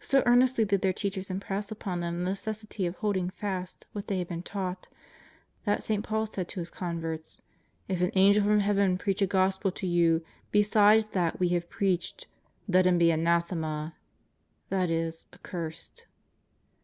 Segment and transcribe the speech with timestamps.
[0.00, 4.18] So earnestly did their teachers impress upon them the necessity of holding fast what they
[4.18, 4.88] had been taught,
[5.64, 6.02] that St.
[6.02, 7.40] Paul said to his converts:"
[7.88, 12.26] If an angel from Heaven preach a gospel to you besides that we have preached
[12.66, 13.94] let him be anathema ;"*
[14.70, 16.06] that is, accursed.